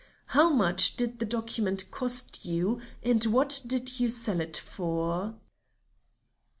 [0.33, 5.35] How much did the document cost you and what did you sell it for?"